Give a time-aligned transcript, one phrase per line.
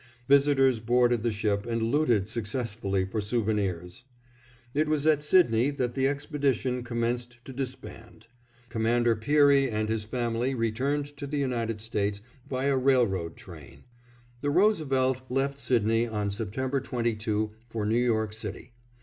[0.27, 4.05] Visitors boarded the ship and looted successfully for souvenirs.
[4.73, 8.25] It was at Sydney that the expedition commenced to disband.
[8.69, 12.19] Commander Peary and his family returned to the United States
[12.49, 13.83] via railroad train.
[14.41, 18.73] The Roosevelt left Sydney on September 22 for New York City.